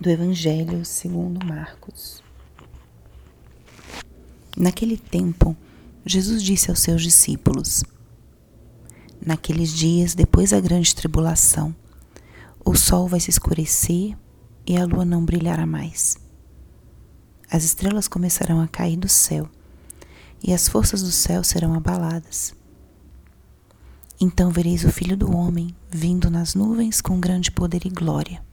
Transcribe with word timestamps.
do 0.00 0.08
Evangelho 0.08 0.84
segundo 0.84 1.44
Marcos. 1.44 2.22
Naquele 4.56 4.96
tempo, 4.96 5.56
Jesus 6.04 6.42
disse 6.42 6.70
aos 6.70 6.78
seus 6.80 7.02
discípulos: 7.02 7.82
Naqueles 9.24 9.70
dias, 9.70 10.14
depois 10.14 10.50
da 10.50 10.60
grande 10.60 10.94
tribulação, 10.94 11.74
o 12.64 12.76
sol 12.76 13.08
vai 13.08 13.18
se 13.18 13.30
escurecer 13.30 14.16
e 14.64 14.76
a 14.76 14.84
lua 14.84 15.04
não 15.04 15.24
brilhará 15.24 15.66
mais. 15.66 16.16
As 17.50 17.64
estrelas 17.64 18.06
começarão 18.06 18.60
a 18.60 18.68
cair 18.68 18.96
do 18.96 19.08
céu 19.08 19.48
e 20.42 20.52
as 20.52 20.68
forças 20.68 21.02
do 21.02 21.10
céu 21.10 21.42
serão 21.42 21.74
abaladas. 21.74 22.54
Então 24.20 24.50
vereis 24.50 24.84
o 24.84 24.92
Filho 24.92 25.16
do 25.16 25.34
Homem 25.34 25.74
vindo 25.90 26.30
nas 26.30 26.54
nuvens 26.54 27.00
com 27.00 27.18
grande 27.18 27.50
poder 27.50 27.86
e 27.86 27.90
glória. 27.90 28.47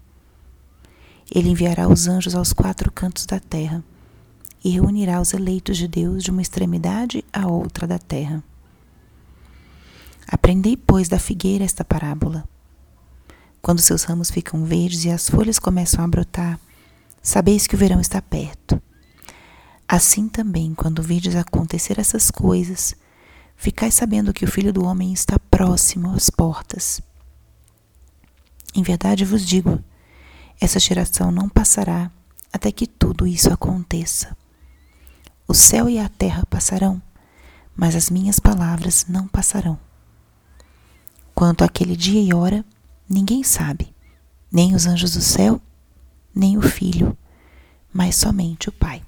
Ele 1.33 1.49
enviará 1.49 1.87
os 1.87 2.07
anjos 2.07 2.35
aos 2.35 2.53
quatro 2.53 2.91
cantos 2.91 3.25
da 3.25 3.39
terra 3.39 3.83
e 4.63 4.69
reunirá 4.69 5.21
os 5.21 5.33
eleitos 5.33 5.77
de 5.77 5.87
Deus 5.87 6.23
de 6.23 6.31
uma 6.31 6.41
extremidade 6.41 7.23
à 7.31 7.47
outra 7.47 7.85
da 7.85 7.99
terra. 7.99 8.43
Aprendei, 10.27 10.75
pois, 10.75 11.07
da 11.07 11.19
figueira 11.19 11.63
esta 11.63 11.85
parábola. 11.85 12.47
Quando 13.61 13.81
seus 13.81 14.03
ramos 14.03 14.31
ficam 14.31 14.63
verdes 14.65 15.05
e 15.05 15.09
as 15.09 15.29
folhas 15.29 15.59
começam 15.59 16.03
a 16.03 16.07
brotar, 16.07 16.59
sabeis 17.21 17.67
que 17.67 17.75
o 17.75 17.77
verão 17.77 17.99
está 17.99 18.21
perto. 18.21 18.81
Assim 19.87 20.27
também, 20.27 20.73
quando 20.73 21.03
virdes 21.03 21.35
acontecer 21.35 21.99
essas 21.99 22.31
coisas, 22.31 22.95
ficai 23.55 23.91
sabendo 23.91 24.33
que 24.33 24.45
o 24.45 24.47
Filho 24.47 24.73
do 24.73 24.83
Homem 24.83 25.13
está 25.13 25.37
próximo 25.37 26.11
às 26.11 26.29
portas. 26.29 27.01
Em 28.73 28.81
verdade 28.81 29.23
vos 29.23 29.45
digo, 29.45 29.79
essa 30.59 30.79
geração 30.79 31.31
não 31.31 31.49
passará 31.49 32.11
até 32.51 32.71
que 32.71 32.87
tudo 32.87 33.27
isso 33.27 33.51
aconteça. 33.51 34.35
O 35.47 35.53
céu 35.53 35.89
e 35.89 35.99
a 35.99 36.09
terra 36.09 36.45
passarão, 36.45 37.01
mas 37.75 37.95
as 37.95 38.09
minhas 38.09 38.39
palavras 38.39 39.05
não 39.07 39.27
passarão. 39.27 39.77
Quanto 41.33 41.63
àquele 41.63 41.95
dia 41.95 42.21
e 42.21 42.33
hora, 42.33 42.63
ninguém 43.09 43.43
sabe, 43.43 43.93
nem 44.51 44.73
os 44.73 44.85
anjos 44.85 45.13
do 45.13 45.21
céu, 45.21 45.61
nem 46.33 46.57
o 46.57 46.61
Filho, 46.61 47.17
mas 47.93 48.15
somente 48.15 48.69
o 48.69 48.71
Pai. 48.71 49.03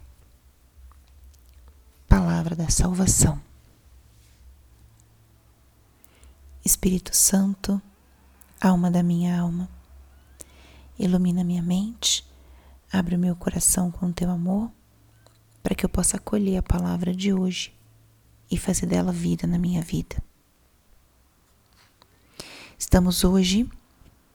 Palavra 2.07 2.55
da 2.55 2.69
salvação. 2.69 3.39
Espírito 6.65 7.15
Santo, 7.15 7.81
alma 8.59 8.91
da 8.91 9.01
minha 9.01 9.39
alma, 9.39 9.69
Ilumina 10.99 11.43
minha 11.43 11.61
mente, 11.61 12.25
abre 12.91 13.15
o 13.15 13.19
meu 13.19 13.35
coração 13.35 13.91
com 13.91 14.07
o 14.07 14.13
teu 14.13 14.29
amor, 14.29 14.71
para 15.61 15.75
que 15.75 15.85
eu 15.85 15.89
possa 15.89 16.17
acolher 16.17 16.57
a 16.57 16.63
palavra 16.63 17.13
de 17.13 17.31
hoje 17.33 17.73
e 18.49 18.57
fazer 18.57 18.87
dela 18.87 19.11
vida 19.11 19.45
na 19.45 19.57
minha 19.57 19.81
vida. 19.81 20.15
Estamos 22.79 23.23
hoje 23.23 23.69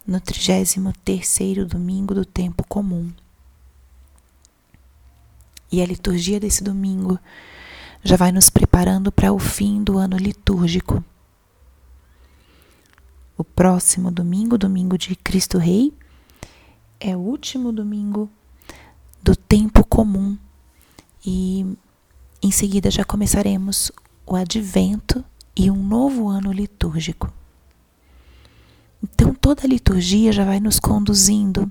no 0.06 0.20
33º 0.20 1.64
domingo 1.64 2.14
do 2.14 2.24
tempo 2.24 2.64
comum. 2.68 3.12
E 5.70 5.80
a 5.80 5.86
liturgia 5.86 6.38
desse 6.38 6.62
domingo 6.62 7.18
já 8.04 8.16
vai 8.16 8.30
nos 8.30 8.50
preparando 8.50 9.10
para 9.10 9.32
o 9.32 9.38
fim 9.38 9.82
do 9.82 9.96
ano 9.96 10.16
litúrgico. 10.16 11.02
O 13.38 13.44
próximo 13.44 14.10
domingo, 14.10 14.58
domingo 14.58 14.98
de 14.98 15.16
Cristo 15.16 15.56
Rei, 15.56 15.92
é 17.02 17.16
o 17.16 17.20
último 17.20 17.72
domingo 17.72 18.30
do 19.20 19.34
tempo 19.34 19.84
comum 19.84 20.38
e 21.26 21.76
em 22.40 22.50
seguida 22.52 22.92
já 22.92 23.04
começaremos 23.04 23.90
o 24.24 24.36
advento 24.36 25.24
e 25.56 25.68
um 25.68 25.82
novo 25.82 26.28
ano 26.28 26.52
litúrgico. 26.52 27.32
Então 29.02 29.34
toda 29.34 29.64
a 29.64 29.68
liturgia 29.68 30.30
já 30.30 30.44
vai 30.44 30.60
nos 30.60 30.78
conduzindo 30.78 31.68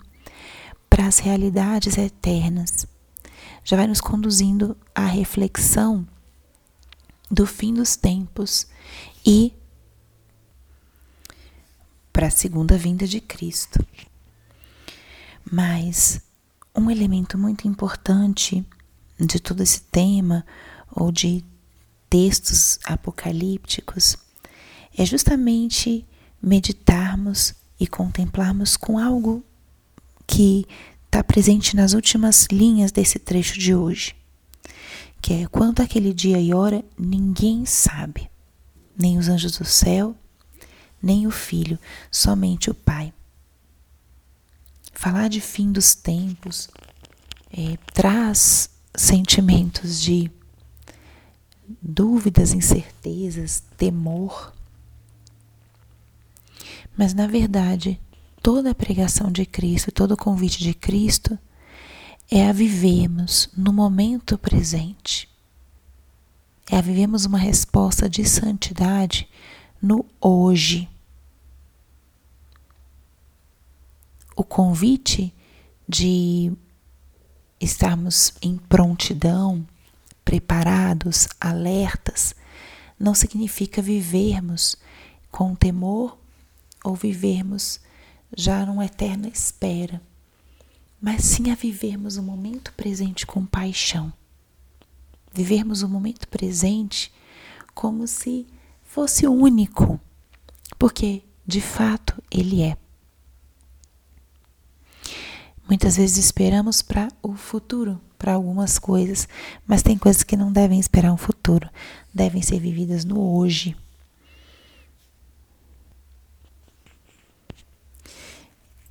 para 0.90 1.08
as 1.08 1.20
realidades 1.20 1.98
eternas, 1.98 2.86
já 3.64 3.78
vai 3.78 3.88
nos 3.88 4.02
conduzindo 4.02 4.76
à 4.94 5.06
reflexão 5.06 6.06
do 7.30 7.46
fim 7.46 7.74
dos 7.74 7.96
tempos 7.96 8.68
e 9.26 9.54
para 12.12 12.28
a 12.28 12.32
segunda 12.32 12.78
vinda 12.78 13.08
de 13.08 13.22
Cristo. 13.22 13.80
Mas 15.52 16.22
um 16.74 16.90
elemento 16.90 17.38
muito 17.38 17.68
importante 17.68 18.66
de 19.20 19.38
todo 19.38 19.62
esse 19.62 19.82
tema 19.82 20.46
ou 20.90 21.12
de 21.12 21.44
textos 22.10 22.80
apocalípticos 22.86 24.16
é 24.98 25.06
justamente 25.06 26.08
meditarmos 26.42 27.54
e 27.78 27.86
contemplarmos 27.86 28.78
com 28.78 28.98
algo 28.98 29.44
que 30.26 30.66
está 31.06 31.22
presente 31.22 31.76
nas 31.76 31.94
últimas 31.94 32.48
linhas 32.50 32.92
desse 32.92 33.20
trecho 33.20 33.60
de 33.60 33.76
hoje, 33.76 34.16
que 35.22 35.34
é 35.34 35.48
quanto 35.48 35.82
aquele 35.82 36.14
dia 36.14 36.40
e 36.40 36.54
hora 36.54 36.84
ninguém 36.98 37.66
sabe, 37.66 38.30
nem 38.98 39.18
os 39.18 39.28
anjos 39.28 39.58
do 39.58 39.66
céu, 39.66 40.16
nem 41.04 41.28
o 41.28 41.32
filho, 41.32 41.78
somente 42.10 42.70
o 42.70 42.74
Pai. 42.74 43.14
Falar 44.92 45.30
de 45.30 45.42
fim 45.42 45.72
dos 45.72 45.96
tempos 45.96 46.70
é, 47.52 47.78
traz 47.94 48.70
sentimentos 48.96 50.02
de 50.02 50.32
dúvidas, 51.82 52.54
incertezas, 52.54 53.64
temor. 53.78 54.54
Mas, 56.98 57.14
na 57.14 57.28
verdade, 57.28 58.00
toda 58.42 58.72
a 58.72 58.76
pregação 58.76 59.32
de 59.32 59.46
Cristo, 59.46 59.92
todo 59.92 60.12
o 60.12 60.18
convite 60.18 60.60
de 60.60 60.74
Cristo 60.74 61.38
é 62.30 62.48
a 62.48 62.54
vivermos 62.54 63.50
no 63.56 63.74
momento 63.74 64.38
presente. 64.38 65.30
É 66.70 66.78
a 66.78 66.82
vivermos 66.82 67.26
uma 67.26 67.38
resposta 67.38 68.10
de 68.10 68.24
santidade 68.24 69.28
no 69.82 70.06
hoje. 70.22 70.88
O 74.42 74.44
convite 74.44 75.32
de 75.88 76.52
estarmos 77.60 78.34
em 78.42 78.58
prontidão, 78.58 79.68
preparados, 80.26 81.28
alertas, 81.40 82.34
não 83.00 83.14
significa 83.14 83.84
vivermos 83.84 84.76
com 85.30 85.54
temor 85.54 86.18
ou 86.84 86.96
vivermos 86.96 87.80
já 88.36 88.66
numa 88.66 88.86
eterna 88.86 89.28
espera, 89.28 90.02
mas 91.00 91.24
sim 91.24 91.52
a 91.52 91.56
vivermos 91.56 92.18
o 92.18 92.24
momento 92.24 92.74
presente 92.74 93.28
com 93.28 93.46
paixão. 93.46 94.12
Vivermos 95.32 95.84
o 95.84 95.88
momento 95.88 96.28
presente 96.28 97.14
como 97.76 98.08
se 98.08 98.48
fosse 98.84 99.28
único, 99.28 100.00
porque 100.80 101.22
de 101.46 101.62
fato 101.62 102.22
ele 102.32 102.64
é. 102.64 102.81
Muitas 105.72 105.96
vezes 105.96 106.18
esperamos 106.18 106.82
para 106.82 107.08
o 107.24 107.34
futuro, 107.34 107.98
para 108.18 108.34
algumas 108.34 108.78
coisas, 108.78 109.26
mas 109.66 109.82
tem 109.82 109.98
coisas 109.98 110.22
que 110.22 110.36
não 110.36 110.52
devem 110.52 110.78
esperar 110.78 111.14
um 111.14 111.18
futuro, 111.18 111.70
devem 112.14 112.42
ser 112.42 112.60
vividas 112.60 113.06
no 113.06 113.38
hoje. 113.38 113.74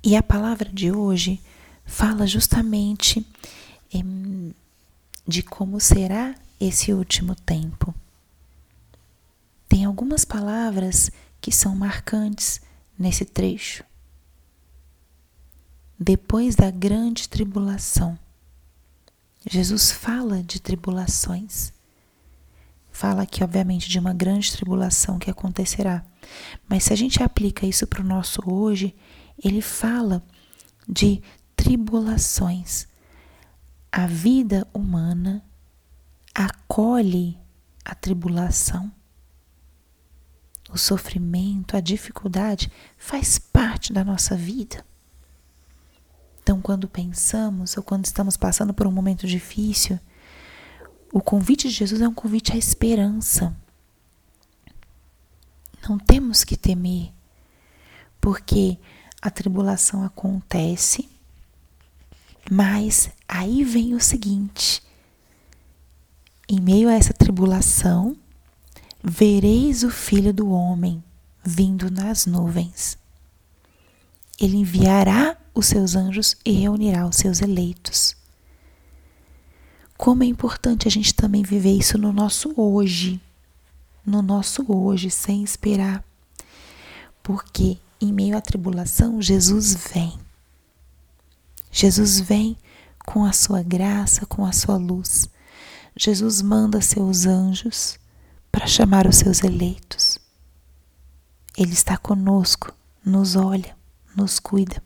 E 0.03 0.15
a 0.15 0.23
palavra 0.23 0.71
de 0.73 0.91
hoje 0.91 1.39
fala 1.85 2.25
justamente 2.25 3.23
em, 3.93 4.51
de 5.27 5.43
como 5.43 5.79
será 5.79 6.33
esse 6.59 6.91
último 6.91 7.35
tempo. 7.35 7.93
Tem 9.69 9.85
algumas 9.85 10.25
palavras 10.25 11.11
que 11.39 11.51
são 11.51 11.75
marcantes 11.75 12.59
nesse 12.97 13.23
trecho 13.23 13.83
depois 16.03 16.55
da 16.55 16.71
grande 16.71 17.29
tribulação. 17.29 18.17
Jesus 19.47 19.91
fala 19.91 20.41
de 20.41 20.59
tribulações. 20.59 21.71
Fala 22.91 23.21
aqui, 23.21 23.43
obviamente, 23.43 23.87
de 23.87 23.99
uma 23.99 24.11
grande 24.11 24.51
tribulação 24.51 25.19
que 25.19 25.29
acontecerá. 25.29 26.03
Mas 26.67 26.85
se 26.85 26.93
a 26.93 26.95
gente 26.95 27.21
aplica 27.21 27.67
isso 27.67 27.85
para 27.85 28.01
o 28.01 28.07
nosso 28.07 28.41
hoje, 28.51 28.95
ele 29.43 29.61
fala 29.61 30.23
de 30.89 31.21
tribulações. 31.55 32.87
A 33.91 34.07
vida 34.07 34.67
humana 34.73 35.45
acolhe 36.33 37.37
a 37.85 37.93
tribulação. 37.93 38.91
O 40.67 40.79
sofrimento, 40.79 41.77
a 41.77 41.79
dificuldade 41.79 42.71
faz 42.97 43.37
parte 43.37 43.93
da 43.93 44.03
nossa 44.03 44.35
vida. 44.35 44.83
Então, 46.43 46.61
quando 46.61 46.87
pensamos 46.87 47.77
ou 47.77 47.83
quando 47.83 48.05
estamos 48.05 48.35
passando 48.35 48.73
por 48.73 48.87
um 48.87 48.91
momento 48.91 49.27
difícil, 49.27 49.99
o 51.13 51.21
convite 51.21 51.67
de 51.67 51.73
Jesus 51.73 52.01
é 52.01 52.07
um 52.07 52.13
convite 52.13 52.53
à 52.53 52.57
esperança. 52.57 53.55
Não 55.87 55.97
temos 55.97 56.43
que 56.43 56.55
temer, 56.55 57.11
porque 58.19 58.77
a 59.21 59.29
tribulação 59.29 60.03
acontece, 60.03 61.09
mas 62.49 63.09
aí 63.27 63.63
vem 63.63 63.93
o 63.93 63.99
seguinte: 63.99 64.81
em 66.47 66.59
meio 66.59 66.89
a 66.89 66.93
essa 66.93 67.13
tribulação, 67.13 68.15
vereis 69.03 69.83
o 69.83 69.89
Filho 69.89 70.33
do 70.33 70.49
Homem 70.49 71.03
vindo 71.43 71.89
nas 71.89 72.25
nuvens. 72.25 73.00
Ele 74.41 74.57
enviará 74.57 75.37
os 75.53 75.67
seus 75.67 75.95
anjos 75.95 76.35
e 76.43 76.51
reunirá 76.51 77.05
os 77.05 77.17
seus 77.17 77.41
eleitos. 77.41 78.15
Como 79.95 80.23
é 80.23 80.25
importante 80.25 80.87
a 80.87 80.91
gente 80.91 81.13
também 81.13 81.43
viver 81.43 81.77
isso 81.77 81.95
no 81.95 82.11
nosso 82.11 82.51
hoje, 82.59 83.21
no 84.03 84.23
nosso 84.23 84.65
hoje, 84.67 85.11
sem 85.11 85.43
esperar. 85.43 86.03
Porque 87.21 87.77
em 88.01 88.11
meio 88.11 88.35
à 88.35 88.41
tribulação, 88.41 89.21
Jesus 89.21 89.75
vem. 89.93 90.17
Jesus 91.71 92.19
vem 92.19 92.57
com 93.05 93.23
a 93.23 93.31
sua 93.31 93.61
graça, 93.61 94.25
com 94.25 94.43
a 94.43 94.51
sua 94.51 94.75
luz. 94.75 95.29
Jesus 95.95 96.41
manda 96.41 96.81
seus 96.81 97.27
anjos 97.27 97.99
para 98.51 98.65
chamar 98.65 99.05
os 99.05 99.17
seus 99.17 99.43
eleitos. 99.43 100.17
Ele 101.55 101.73
está 101.73 101.95
conosco, 101.95 102.73
nos 103.05 103.35
olha, 103.35 103.79
nos 104.15 104.39
cuida. 104.39 104.81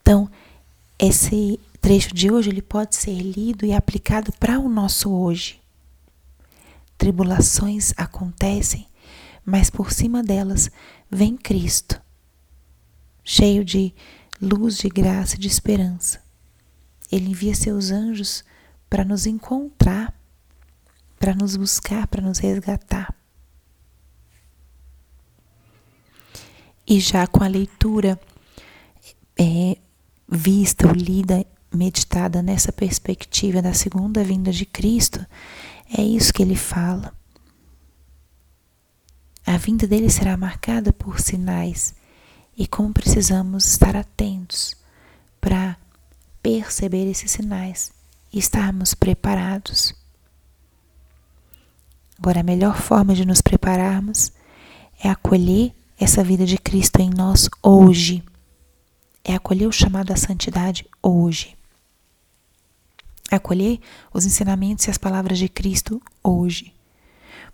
Então, 0.00 0.30
esse 0.98 1.60
trecho 1.80 2.14
de 2.14 2.30
hoje 2.30 2.50
ele 2.50 2.62
pode 2.62 2.96
ser 2.96 3.14
lido 3.20 3.64
e 3.64 3.72
aplicado 3.72 4.32
para 4.32 4.58
o 4.58 4.68
nosso 4.68 5.10
hoje. 5.10 5.60
Tribulações 6.98 7.94
acontecem, 7.96 8.86
mas 9.44 9.70
por 9.70 9.92
cima 9.92 10.22
delas 10.22 10.70
vem 11.10 11.36
Cristo, 11.36 12.00
cheio 13.24 13.64
de 13.64 13.94
luz, 14.40 14.78
de 14.78 14.88
graça 14.88 15.36
e 15.36 15.38
de 15.38 15.48
esperança. 15.48 16.20
Ele 17.10 17.30
envia 17.30 17.54
seus 17.54 17.90
anjos 17.90 18.44
para 18.88 19.04
nos 19.04 19.26
encontrar, 19.26 20.14
para 21.18 21.34
nos 21.34 21.56
buscar, 21.56 22.06
para 22.06 22.22
nos 22.22 22.38
resgatar. 22.38 23.14
E 26.90 26.98
já 26.98 27.24
com 27.24 27.44
a 27.44 27.46
leitura 27.46 28.20
é, 29.38 29.78
vista 30.28 30.88
ou 30.88 30.92
lida 30.92 31.46
meditada 31.72 32.42
nessa 32.42 32.72
perspectiva 32.72 33.62
da 33.62 33.72
segunda 33.72 34.24
vinda 34.24 34.50
de 34.50 34.66
Cristo, 34.66 35.24
é 35.96 36.02
isso 36.02 36.32
que 36.32 36.42
ele 36.42 36.56
fala. 36.56 37.14
A 39.46 39.56
vinda 39.56 39.86
dele 39.86 40.10
será 40.10 40.36
marcada 40.36 40.92
por 40.92 41.20
sinais 41.20 41.94
e 42.58 42.66
como 42.66 42.92
precisamos 42.92 43.66
estar 43.66 43.94
atentos 43.94 44.74
para 45.40 45.76
perceber 46.42 47.08
esses 47.08 47.30
sinais 47.30 47.92
e 48.32 48.38
estarmos 48.40 48.94
preparados. 48.94 49.94
Agora, 52.18 52.40
a 52.40 52.44
melhor 52.44 52.76
forma 52.76 53.14
de 53.14 53.24
nos 53.24 53.40
prepararmos 53.40 54.32
é 55.00 55.08
acolher 55.08 55.72
essa 56.00 56.24
vida 56.24 56.46
de 56.46 56.58
Cristo 56.58 57.00
em 57.00 57.10
nós 57.10 57.48
hoje. 57.62 58.24
É 59.22 59.34
acolher 59.34 59.66
o 59.66 59.72
chamado 59.72 60.12
à 60.12 60.16
santidade 60.16 60.86
hoje 61.02 61.60
acolher 63.30 63.80
os 64.12 64.26
ensinamentos 64.26 64.86
e 64.86 64.90
as 64.90 64.98
palavras 64.98 65.38
de 65.38 65.48
Cristo 65.48 66.02
hoje. 66.22 66.74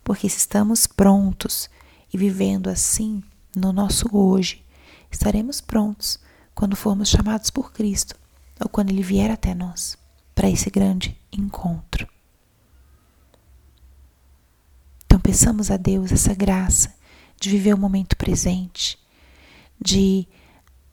Porque 0.03 0.29
se 0.29 0.39
estamos 0.39 0.87
prontos 0.87 1.69
e 2.13 2.17
vivendo 2.17 2.69
assim 2.69 3.23
no 3.55 3.73
nosso 3.73 4.09
hoje, 4.17 4.65
estaremos 5.11 5.61
prontos 5.61 6.19
quando 6.55 6.77
formos 6.77 7.09
chamados 7.09 7.51
por 7.51 7.73
Cristo 7.73 8.17
ou 8.61 8.69
quando 8.69 8.91
Ele 8.91 9.03
vier 9.03 9.31
até 9.31 9.55
nós 9.55 9.99
para 10.35 10.49
esse 10.49 10.71
grande 10.71 11.19
encontro. 11.31 12.09
Então, 15.05 15.21
peçamos 15.21 15.71
a 15.71 15.77
Deus 15.77 16.13
essa 16.13 16.35
graça 16.35 16.95
de 17.41 17.51
viver 17.51 17.75
o 17.75 17.79
momento 17.79 18.17
presente, 18.17 18.99
de 19.81 20.27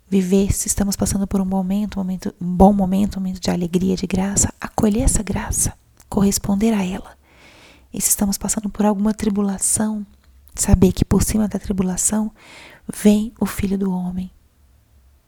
viver, 0.10 0.54
se 0.54 0.68
estamos 0.68 0.96
passando 0.96 1.26
por 1.26 1.42
um 1.42 1.46
momento, 1.46 1.96
um 1.96 2.04
momento, 2.04 2.36
um 2.40 2.56
bom 2.56 2.72
momento, 2.72 3.18
um 3.18 3.20
momento 3.20 3.40
de 3.40 3.50
alegria, 3.50 3.96
de 3.96 4.06
graça, 4.06 4.54
acolher 4.60 5.04
essa 5.04 5.24
graça, 5.24 5.74
corresponder 6.08 6.74
a 6.74 6.86
ela. 6.86 7.18
E 7.92 8.00
se 8.02 8.10
estamos 8.10 8.38
passando 8.38 8.70
por 8.70 8.86
alguma 8.86 9.14
tribulação, 9.14 10.06
saber 10.54 10.92
que 10.92 11.06
por 11.06 11.24
cima 11.24 11.48
da 11.48 11.58
tribulação 11.58 12.32
vem 12.88 13.34
o 13.40 13.46
Filho 13.46 13.78
do 13.78 13.92
Homem. 13.92 14.30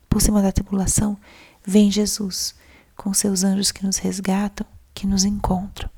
Por 0.09 0.21
cima 0.21 0.41
da 0.41 0.51
tribulação 0.51 1.17
vem 1.65 1.91
Jesus, 1.91 2.55
com 2.95 3.13
seus 3.13 3.43
anjos 3.43 3.71
que 3.71 3.85
nos 3.85 3.97
resgatam, 3.97 4.67
que 4.93 5.07
nos 5.07 5.25
encontram. 5.25 5.89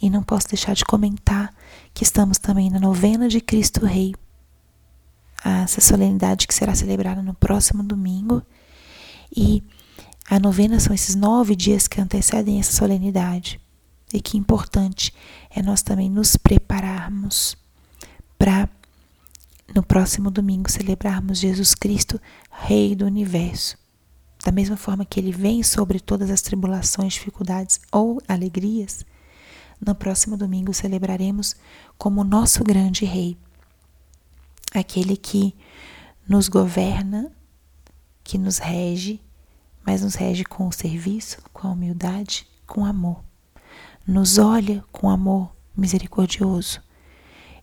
E 0.00 0.10
não 0.10 0.22
posso 0.22 0.48
deixar 0.48 0.74
de 0.74 0.84
comentar 0.84 1.54
que 1.92 2.02
estamos 2.02 2.38
também 2.38 2.70
na 2.70 2.80
novena 2.80 3.28
de 3.28 3.40
Cristo 3.40 3.86
Rei 3.86 4.14
essa 5.44 5.80
solenidade 5.80 6.46
que 6.46 6.54
será 6.54 6.74
celebrada 6.74 7.22
no 7.22 7.34
próximo 7.34 7.82
domingo. 7.82 8.42
E 9.34 9.62
a 10.28 10.38
novena 10.38 10.80
são 10.80 10.94
esses 10.94 11.14
nove 11.14 11.54
dias 11.54 11.86
que 11.86 12.00
antecedem 12.00 12.58
essa 12.58 12.72
solenidade. 12.72 13.60
E 14.12 14.20
que 14.20 14.38
importante 14.38 15.12
é 15.50 15.62
nós 15.62 15.82
também 15.82 16.08
nos 16.08 16.36
prepararmos 16.36 17.56
para 18.38 18.68
no 19.74 19.82
próximo 19.82 20.30
domingo 20.30 20.70
celebrarmos 20.70 21.38
Jesus 21.38 21.74
Cristo, 21.74 22.20
Rei 22.50 22.94
do 22.94 23.04
Universo. 23.04 23.76
Da 24.44 24.52
mesma 24.52 24.76
forma 24.76 25.04
que 25.04 25.18
ele 25.18 25.32
vem 25.32 25.62
sobre 25.62 25.98
todas 25.98 26.30
as 26.30 26.42
tribulações, 26.42 27.14
dificuldades 27.14 27.80
ou 27.90 28.20
alegrias, 28.28 29.04
no 29.84 29.94
próximo 29.94 30.36
domingo 30.36 30.72
celebraremos 30.72 31.54
como 31.96 32.24
nosso 32.24 32.62
grande 32.64 33.04
Rei 33.04 33.36
aquele 34.74 35.16
que 35.16 35.54
nos 36.28 36.48
governa, 36.48 37.30
que 38.24 38.36
nos 38.36 38.58
rege, 38.58 39.20
mas 39.86 40.02
nos 40.02 40.14
rege 40.14 40.44
com 40.44 40.66
o 40.66 40.72
serviço, 40.72 41.38
com 41.52 41.68
a 41.68 41.70
humildade, 41.70 42.46
com 42.66 42.84
amor. 42.84 43.22
Nos 44.06 44.36
olha 44.36 44.84
com 44.90 45.08
amor 45.08 45.54
misericordioso 45.76 46.82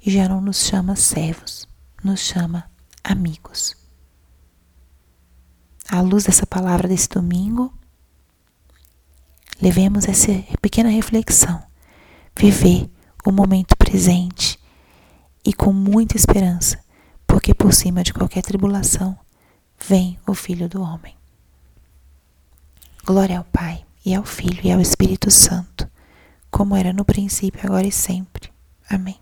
e 0.03 0.09
já 0.09 0.27
não 0.27 0.41
nos 0.41 0.65
chama 0.65 0.95
servos, 0.95 1.67
nos 2.03 2.19
chama 2.21 2.69
amigos. 3.03 3.75
À 5.89 6.01
luz 6.01 6.23
dessa 6.23 6.47
palavra 6.47 6.87
desse 6.87 7.09
domingo, 7.09 7.73
levemos 9.61 10.07
essa 10.07 10.31
pequena 10.61 10.89
reflexão, 10.89 11.61
viver 12.35 12.89
o 13.25 13.31
momento 13.31 13.75
presente 13.77 14.59
e 15.45 15.53
com 15.53 15.71
muita 15.71 16.15
esperança 16.17 16.79
porque 17.31 17.53
por 17.55 17.73
cima 17.73 18.03
de 18.03 18.13
qualquer 18.13 18.41
tribulação 18.41 19.17
vem 19.87 20.19
o 20.27 20.33
Filho 20.33 20.67
do 20.67 20.81
Homem. 20.81 21.15
Glória 23.05 23.37
ao 23.37 23.45
Pai, 23.45 23.85
e 24.05 24.13
ao 24.13 24.25
Filho, 24.25 24.59
e 24.61 24.69
ao 24.69 24.81
Espírito 24.81 25.31
Santo, 25.31 25.89
como 26.51 26.75
era 26.75 26.91
no 26.91 27.05
princípio, 27.05 27.61
agora 27.63 27.87
e 27.87 27.91
sempre. 27.91 28.51
Amém. 28.89 29.20